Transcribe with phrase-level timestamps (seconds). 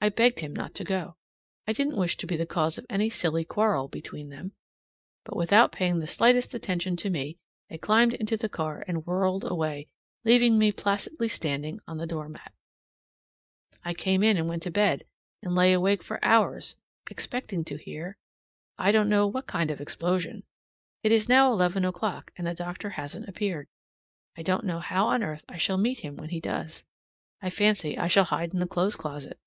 [0.00, 1.16] I begged him not to go.
[1.66, 4.52] I didn't wish to be the cause of any silly quarrel between them.
[5.24, 9.42] But without paying the slightest attention to me, they climbed into the car, and whirled
[9.42, 9.88] away,
[10.24, 12.52] leaving me placidly standing on the door mat.
[13.84, 15.02] I came in and went to bed,
[15.42, 16.76] and lay awake for hours,
[17.10, 18.16] expecting to hear
[18.78, 20.44] I don't know what kind of explosion.
[21.02, 23.66] It is now eleven o'clock, and the doctor hasn't appeared.
[24.36, 26.84] I don't know how on earth I shall meet him when he does.
[27.42, 29.40] I fancy I shall hide in the clothes closet.